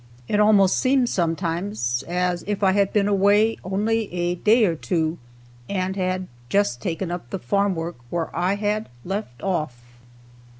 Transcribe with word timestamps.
It 0.27 0.39
almost 0.39 0.79
seemed, 0.79 1.09
sometimes, 1.09 2.03
as 2.07 2.43
if 2.47 2.63
I 2.63 2.71
had 2.71 2.91
been 2.91 3.07
away 3.07 3.59
only 3.63 4.11
a 4.11 4.33
day 4.33 4.65
or 4.65 4.73
two, 4.75 5.19
and 5.69 5.95
had 5.95 6.27
just 6.49 6.81
taken 6.81 7.11
up 7.11 7.29
the 7.29 7.37
farm 7.37 7.75
work 7.75 7.97
where 8.09 8.35
I 8.35 8.55
had 8.55 8.89
left 9.05 9.43
off. 9.43 9.79